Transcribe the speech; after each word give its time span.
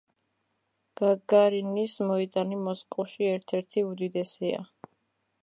გაგარინის 1.01 1.99
მოედანი 2.13 2.59
მოსკოვში 2.63 3.29
ერთ-ერთი 3.35 3.87
უდიდესია. 3.93 4.65